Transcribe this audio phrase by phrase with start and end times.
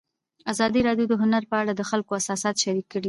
[0.51, 2.99] ازادي راډیو د هنر په اړه د خلکو احساسات شریک کړي.